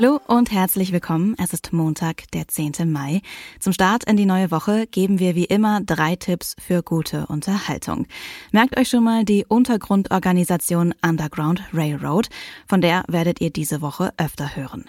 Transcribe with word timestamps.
Hallo 0.00 0.20
und 0.28 0.52
herzlich 0.52 0.92
willkommen. 0.92 1.34
Es 1.42 1.52
ist 1.52 1.72
Montag, 1.72 2.30
der 2.30 2.46
10. 2.46 2.74
Mai. 2.86 3.20
Zum 3.58 3.72
Start 3.72 4.04
in 4.04 4.16
die 4.16 4.26
neue 4.26 4.52
Woche 4.52 4.86
geben 4.86 5.18
wir 5.18 5.34
wie 5.34 5.46
immer 5.46 5.80
drei 5.80 6.14
Tipps 6.14 6.54
für 6.64 6.84
gute 6.84 7.26
Unterhaltung. 7.26 8.06
Merkt 8.52 8.78
euch 8.78 8.90
schon 8.90 9.02
mal 9.02 9.24
die 9.24 9.44
Untergrundorganisation 9.44 10.94
Underground 11.04 11.64
Railroad, 11.74 12.28
von 12.68 12.80
der 12.80 13.02
werdet 13.08 13.40
ihr 13.40 13.50
diese 13.50 13.82
Woche 13.82 14.12
öfter 14.18 14.54
hören. 14.54 14.84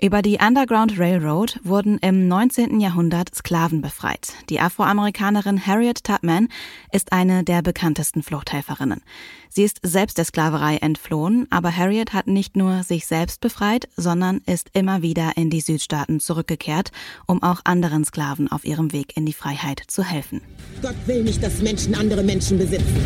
Über 0.00 0.22
die 0.22 0.38
Underground 0.40 1.00
Railroad 1.00 1.58
wurden 1.64 1.98
im 1.98 2.28
19. 2.28 2.78
Jahrhundert 2.78 3.34
Sklaven 3.34 3.80
befreit. 3.80 4.34
Die 4.50 4.60
Afroamerikanerin 4.60 5.66
Harriet 5.66 6.04
Tubman 6.04 6.46
ist 6.92 7.12
eine 7.12 7.42
der 7.42 7.62
bekanntesten 7.62 8.22
Fluchthelferinnen. 8.22 9.02
Sie 9.48 9.62
ist 9.62 9.78
selbst 9.82 10.18
der 10.18 10.24
Sklaverei 10.24 10.78
entflohen, 10.78 11.46
aber 11.50 11.74
Harriet 11.74 12.12
hat 12.12 12.26
nicht 12.26 12.56
nur 12.56 12.82
sich 12.82 13.06
selbst 13.06 13.40
befreit, 13.40 13.88
sondern 13.96 14.42
ist 14.46 14.70
immer 14.72 15.02
wieder 15.02 15.32
in 15.36 15.50
die 15.50 15.60
Südstaaten 15.60 16.20
zurückgekehrt, 16.20 16.90
um 17.26 17.42
auch 17.42 17.60
anderen 17.64 18.04
Sklaven 18.04 18.50
auf 18.50 18.64
ihrem 18.64 18.92
Weg 18.92 19.16
in 19.16 19.26
die 19.26 19.32
Freiheit 19.32 19.82
zu 19.86 20.02
helfen. 20.02 20.40
Gott 20.82 20.96
will 21.06 21.22
nicht, 21.22 21.42
dass 21.42 21.60
Menschen 21.60 21.94
andere 21.94 22.22
Menschen 22.22 22.58
besitzen. 22.58 22.96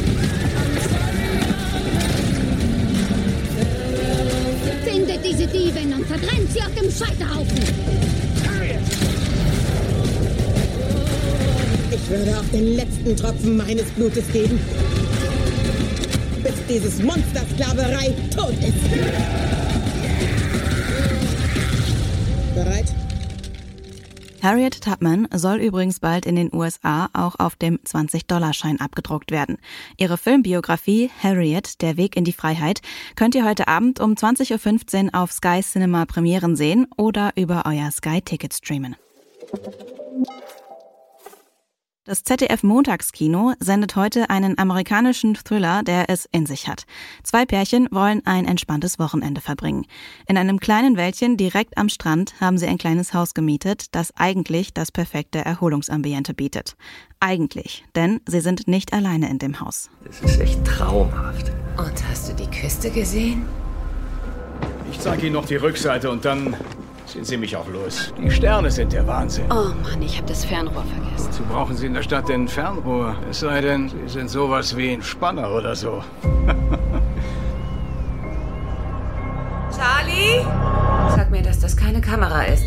Findet 4.84 5.24
diese 5.24 5.46
Diebin 5.46 5.92
und 5.92 6.06
verbrennt 6.06 6.52
sie 6.52 6.60
auf 6.60 6.74
dem 6.74 6.90
Scheiterhaufen. 6.90 7.58
Ich 11.90 12.10
würde 12.10 12.38
auch 12.38 12.52
den 12.52 12.74
letzten 12.74 13.16
Tropfen 13.16 13.56
meines 13.56 13.84
Blutes 13.90 14.24
geben, 14.32 14.58
bis 16.42 16.54
dieses 16.68 17.02
Monster 17.02 17.44
Sklaverei 17.54 18.14
tot 18.34 18.54
ist. 18.60 19.27
Harriet 24.48 24.80
Tubman 24.80 25.28
soll 25.34 25.58
übrigens 25.58 26.00
bald 26.00 26.24
in 26.24 26.34
den 26.34 26.48
USA 26.54 27.10
auch 27.12 27.38
auf 27.38 27.54
dem 27.56 27.80
20-Dollar-Schein 27.80 28.80
abgedruckt 28.80 29.30
werden. 29.30 29.58
Ihre 29.98 30.16
Filmbiografie 30.16 31.10
Harriet, 31.22 31.82
der 31.82 31.98
Weg 31.98 32.16
in 32.16 32.24
die 32.24 32.32
Freiheit, 32.32 32.80
könnt 33.14 33.34
ihr 33.34 33.44
heute 33.44 33.68
Abend 33.68 34.00
um 34.00 34.14
20.15 34.14 35.12
Uhr 35.12 35.22
auf 35.22 35.32
Sky 35.32 35.60
Cinema 35.60 36.06
Premieren 36.06 36.56
sehen 36.56 36.86
oder 36.96 37.32
über 37.36 37.64
euer 37.66 37.90
Sky 37.90 38.22
Ticket 38.22 38.54
streamen. 38.54 38.96
Das 42.08 42.24
ZDF 42.24 42.62
Montagskino 42.62 43.52
sendet 43.60 43.94
heute 43.94 44.30
einen 44.30 44.56
amerikanischen 44.56 45.34
Thriller, 45.34 45.82
der 45.82 46.08
es 46.08 46.26
in 46.32 46.46
sich 46.46 46.66
hat. 46.66 46.86
Zwei 47.22 47.44
Pärchen 47.44 47.86
wollen 47.90 48.24
ein 48.24 48.46
entspanntes 48.46 48.98
Wochenende 48.98 49.42
verbringen. 49.42 49.84
In 50.26 50.38
einem 50.38 50.58
kleinen 50.58 50.96
Wäldchen 50.96 51.36
direkt 51.36 51.76
am 51.76 51.90
Strand 51.90 52.40
haben 52.40 52.56
sie 52.56 52.66
ein 52.66 52.78
kleines 52.78 53.12
Haus 53.12 53.34
gemietet, 53.34 53.94
das 53.94 54.16
eigentlich 54.16 54.72
das 54.72 54.90
perfekte 54.90 55.40
Erholungsambiente 55.40 56.32
bietet. 56.32 56.76
Eigentlich, 57.20 57.84
denn 57.94 58.22
sie 58.26 58.40
sind 58.40 58.68
nicht 58.68 58.94
alleine 58.94 59.28
in 59.28 59.38
dem 59.38 59.60
Haus. 59.60 59.90
Das 60.02 60.22
ist 60.22 60.40
echt 60.40 60.64
traumhaft. 60.64 61.52
Und 61.76 62.08
hast 62.08 62.30
du 62.30 62.32
die 62.32 62.50
Küste 62.50 62.88
gesehen? 62.88 63.44
Ich 64.90 64.98
zeige 64.98 65.26
Ihnen 65.26 65.34
noch 65.34 65.44
die 65.44 65.56
Rückseite 65.56 66.10
und 66.10 66.24
dann 66.24 66.56
sind 67.08 67.26
Sie 67.26 67.36
mich 67.36 67.56
auch 67.56 67.68
los. 67.68 68.12
Die 68.22 68.30
Sterne 68.30 68.70
sind 68.70 68.92
der 68.92 69.06
Wahnsinn. 69.06 69.46
Oh 69.50 69.72
Mann, 69.82 70.02
ich 70.02 70.16
habe 70.16 70.28
das 70.28 70.44
Fernrohr 70.44 70.84
vergessen. 70.84 71.28
Wozu 71.28 71.42
brauchen 71.44 71.76
Sie 71.76 71.86
in 71.86 71.94
der 71.94 72.02
Stadt 72.02 72.28
denn 72.28 72.44
ein 72.44 72.48
Fernrohr? 72.48 73.16
Es 73.30 73.40
sei 73.40 73.60
denn, 73.60 73.88
Sie 73.88 74.08
sind 74.08 74.28
sowas 74.28 74.76
wie 74.76 74.92
ein 74.92 75.02
Spanner 75.02 75.50
oder 75.50 75.74
so. 75.74 76.04
Charlie? 79.74 80.44
Sag 81.14 81.30
mir, 81.30 81.42
dass 81.42 81.60
das 81.60 81.76
keine 81.76 82.00
Kamera 82.00 82.42
ist. 82.42 82.64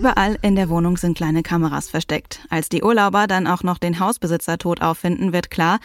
Überall 0.00 0.38
in 0.40 0.56
der 0.56 0.70
Wohnung 0.70 0.96
sind 0.96 1.14
kleine 1.14 1.42
Kameras 1.42 1.90
versteckt. 1.90 2.40
Als 2.48 2.70
die 2.70 2.82
Urlauber 2.82 3.26
dann 3.26 3.46
auch 3.46 3.62
noch 3.62 3.76
den 3.76 4.00
Hausbesitzer 4.00 4.56
tot 4.56 4.80
auffinden, 4.80 5.34
wird 5.34 5.50
klar, 5.50 5.78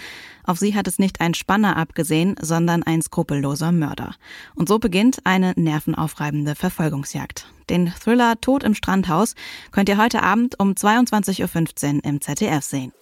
auf 0.46 0.58
sie 0.58 0.74
hat 0.74 0.88
es 0.88 1.00
nicht 1.00 1.20
ein 1.20 1.34
Spanner 1.34 1.76
abgesehen, 1.76 2.38
sondern 2.40 2.82
ein 2.82 3.02
skrupelloser 3.02 3.74
Mörder. 3.74 4.16
Und 4.56 4.70
so 4.70 4.80
beginnt 4.80 5.20
eine 5.26 5.52
nervenaufreibende 5.58 6.56
Verfolgungsjagd. 6.56 7.52
Den 7.70 7.88
Thriller 7.88 8.40
Tod 8.40 8.64
im 8.64 8.74
Strandhaus 8.74 9.36
könnt 9.72 9.90
ihr 9.90 9.98
heute 9.98 10.24
Abend 10.24 10.58
um 10.62 10.72
22.15 10.72 11.96
Uhr 11.96 12.06
im 12.06 12.22
ZDF 12.22 12.64
sehen. 12.64 12.94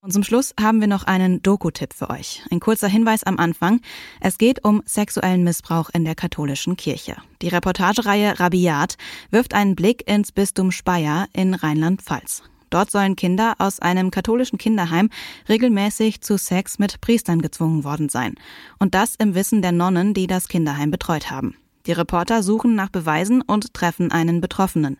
Und 0.00 0.12
zum 0.12 0.22
Schluss 0.22 0.54
haben 0.60 0.80
wir 0.80 0.86
noch 0.86 1.04
einen 1.04 1.42
Doku-Tipp 1.42 1.92
für 1.92 2.08
euch. 2.08 2.42
Ein 2.52 2.60
kurzer 2.60 2.86
Hinweis 2.86 3.24
am 3.24 3.36
Anfang. 3.36 3.80
Es 4.20 4.38
geht 4.38 4.64
um 4.64 4.80
sexuellen 4.86 5.42
Missbrauch 5.42 5.90
in 5.92 6.04
der 6.04 6.14
katholischen 6.14 6.76
Kirche. 6.76 7.16
Die 7.42 7.48
Reportagereihe 7.48 8.38
Rabiat 8.38 8.96
wirft 9.30 9.54
einen 9.54 9.74
Blick 9.74 10.08
ins 10.08 10.30
Bistum 10.30 10.70
Speyer 10.70 11.26
in 11.32 11.52
Rheinland-Pfalz. 11.52 12.44
Dort 12.70 12.92
sollen 12.92 13.16
Kinder 13.16 13.56
aus 13.58 13.80
einem 13.80 14.12
katholischen 14.12 14.58
Kinderheim 14.58 15.10
regelmäßig 15.48 16.20
zu 16.20 16.38
Sex 16.38 16.78
mit 16.78 17.00
Priestern 17.00 17.42
gezwungen 17.42 17.82
worden 17.82 18.08
sein. 18.08 18.36
Und 18.78 18.94
das 18.94 19.16
im 19.16 19.34
Wissen 19.34 19.62
der 19.62 19.72
Nonnen, 19.72 20.14
die 20.14 20.28
das 20.28 20.46
Kinderheim 20.46 20.92
betreut 20.92 21.28
haben. 21.28 21.56
Die 21.86 21.92
Reporter 21.92 22.42
suchen 22.42 22.74
nach 22.74 22.90
Beweisen 22.90 23.42
und 23.42 23.74
treffen 23.74 24.12
einen 24.12 24.40
Betroffenen. 24.40 24.98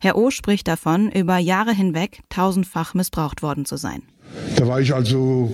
Herr 0.00 0.16
O 0.16 0.30
spricht 0.30 0.66
davon, 0.66 1.12
über 1.12 1.36
Jahre 1.36 1.72
hinweg 1.72 2.22
tausendfach 2.30 2.94
missbraucht 2.94 3.42
worden 3.42 3.64
zu 3.66 3.76
sein. 3.76 4.02
Da 4.56 4.66
war 4.66 4.80
ich 4.80 4.94
also 4.94 5.52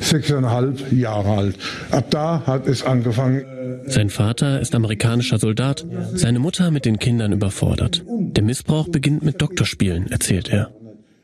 sechseinhalb 0.00 0.92
Jahre 0.92 1.30
alt. 1.30 1.56
Ab 1.90 2.06
da 2.10 2.42
hat 2.46 2.66
es 2.66 2.82
angefangen. 2.82 3.44
Sein 3.86 4.10
Vater 4.10 4.60
ist 4.60 4.74
amerikanischer 4.74 5.38
Soldat, 5.38 5.86
seine 6.14 6.38
Mutter 6.38 6.70
mit 6.70 6.84
den 6.84 6.98
Kindern 6.98 7.32
überfordert. 7.32 8.04
Der 8.08 8.42
Missbrauch 8.44 8.88
beginnt 8.88 9.22
mit 9.22 9.40
Doktorspielen, 9.40 10.10
erzählt 10.10 10.48
er. 10.48 10.70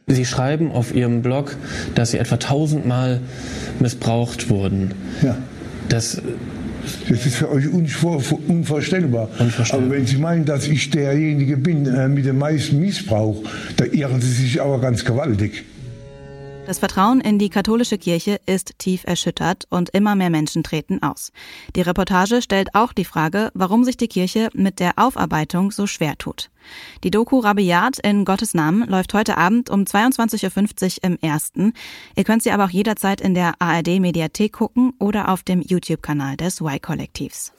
Sie 0.07 0.25
schreiben 0.25 0.73
auf 0.73 0.95
Ihrem 0.95 1.23
Blog, 1.23 1.57
dass 1.95 2.11
Sie 2.11 2.19
etwa 2.19 2.37
tausendmal 2.37 3.21
missbraucht 3.81 4.51
wurden. 4.51 4.93
Ja. 5.23 5.37
Das 5.89 6.21
Das 7.09 7.27
ist 7.27 7.37
für 7.37 7.51
euch 7.51 7.69
unvor, 7.69 8.21
unvorstellbar. 8.49 9.29
Unvorstellbar. 9.39 9.87
Aber 9.87 9.97
wenn 9.97 10.07
Sie 10.07 10.17
meinen, 10.17 10.45
dass 10.45 10.67
ich 10.67 10.91
derjenige 10.91 11.57
bin 11.57 11.87
äh, 11.87 12.09
mit 12.09 12.25
dem 12.27 12.39
meisten 12.39 12.81
Missbrauch, 12.81 13.43
da 13.77 13.85
irren 13.85 14.21
Sie 14.21 14.33
sich 14.33 14.61
aber 14.61 14.81
ganz 14.81 15.05
gewaltig. 15.05 15.65
Das 16.65 16.79
Vertrauen 16.79 17.21
in 17.21 17.41
die 17.41 17.49
katholische 17.49 17.99
Kirche 17.99 18.41
ist 18.47 18.79
tief 18.79 19.03
erschüttert 19.05 19.67
und 19.69 19.91
immer 19.91 20.15
mehr 20.15 20.31
Menschen 20.31 20.63
treten 20.63 21.03
aus. 21.03 21.33
Die 21.75 21.81
Reportage 21.81 22.41
stellt 22.41 22.75
auch 22.75 22.93
die 22.93 23.05
Frage, 23.05 23.51
warum 23.55 23.83
sich 23.83 23.97
die 23.97 24.07
Kirche 24.07 24.49
mit 24.55 24.79
der 24.79 24.93
Aufarbeitung 24.97 25.73
so 25.73 25.89
schwer 25.89 26.17
tut. 26.17 26.51
Die 27.03 27.11
Doku 27.11 27.41
Rabiat 27.41 27.99
in 27.99 28.25
Gottes 28.25 28.55
Namen 28.55 28.89
läuft 28.89 29.13
heute 29.13 29.39
Abend 29.39 29.71
um 29.71 29.83
22.50 29.83 30.99
Uhr 30.99 31.11
im 31.11 31.19
Ersten. 31.21 31.73
Ihr 32.17 32.25
könnt 32.25 32.45
sie 32.45 32.53
aber 32.53 32.67
auch 32.67 32.71
jederzeit 32.71 33.21
in 33.21 33.35
der 33.35 33.55
ARD 33.59 33.99
Mediathek 33.99 34.53
gucken 34.53 34.93
oder 35.01 35.31
auf 35.31 35.43
dem 35.43 35.63
YouTube-Kanal 35.63 36.37
des 36.37 36.61
Y-Kollektivs. 36.61 37.53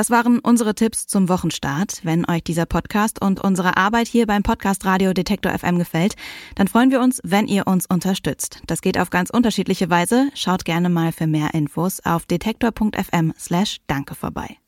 Das 0.00 0.08
waren 0.08 0.38
unsere 0.38 0.74
Tipps 0.74 1.06
zum 1.06 1.28
Wochenstart. 1.28 2.00
Wenn 2.04 2.26
euch 2.26 2.42
dieser 2.42 2.64
Podcast 2.64 3.20
und 3.20 3.38
unsere 3.38 3.76
Arbeit 3.76 4.08
hier 4.08 4.26
beim 4.26 4.42
Podcast 4.42 4.86
Radio 4.86 5.12
Detektor 5.12 5.52
FM 5.52 5.78
gefällt, 5.78 6.14
dann 6.54 6.68
freuen 6.68 6.90
wir 6.90 7.02
uns, 7.02 7.20
wenn 7.22 7.46
ihr 7.46 7.66
uns 7.66 7.84
unterstützt. 7.84 8.62
Das 8.66 8.80
geht 8.80 8.96
auf 8.96 9.10
ganz 9.10 9.28
unterschiedliche 9.28 9.90
Weise. 9.90 10.30
Schaut 10.34 10.64
gerne 10.64 10.88
mal 10.88 11.12
für 11.12 11.26
mehr 11.26 11.52
Infos 11.52 12.00
auf 12.02 12.24
detektor.fm 12.24 13.34
slash 13.38 13.76
danke 13.88 14.14
vorbei. 14.14 14.59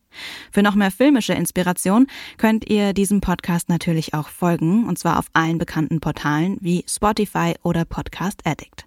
Für 0.51 0.63
noch 0.63 0.75
mehr 0.75 0.91
filmische 0.91 1.35
Inspiration 1.35 2.07
könnt 2.37 2.69
ihr 2.69 2.93
diesem 2.93 3.21
Podcast 3.21 3.69
natürlich 3.69 4.15
auch 4.15 4.29
folgen, 4.29 4.87
und 4.87 4.99
zwar 4.99 5.19
auf 5.19 5.27
allen 5.33 5.59
bekannten 5.59 6.01
Portalen 6.01 6.59
wie 6.61 6.85
Spotify 6.89 7.55
oder 7.63 7.85
Podcast 7.85 8.41
Addict. 8.45 8.87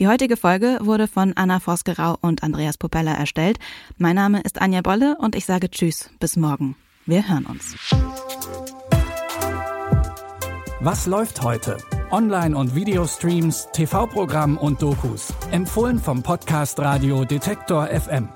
Die 0.00 0.06
heutige 0.06 0.36
Folge 0.36 0.78
wurde 0.80 1.08
von 1.08 1.32
Anna 1.36 1.58
Vosgerau 1.58 2.16
und 2.20 2.42
Andreas 2.42 2.78
Popella 2.78 3.14
erstellt. 3.14 3.58
Mein 3.96 4.14
Name 4.16 4.40
ist 4.42 4.60
Anja 4.60 4.80
Bolle 4.80 5.16
und 5.18 5.34
ich 5.34 5.44
sage 5.44 5.70
Tschüss, 5.70 6.10
bis 6.20 6.36
morgen. 6.36 6.76
Wir 7.04 7.28
hören 7.28 7.46
uns. 7.46 7.74
Was 10.80 11.06
läuft 11.06 11.42
heute? 11.42 11.78
Online- 12.12 12.56
und 12.56 12.74
Videostreams, 12.74 13.68
TV-Programm 13.72 14.56
und 14.56 14.80
Dokus. 14.80 15.32
Empfohlen 15.50 15.98
vom 15.98 16.22
Podcast 16.22 16.78
Radio 16.78 17.24
Detektor 17.24 17.88
FM. 17.88 18.28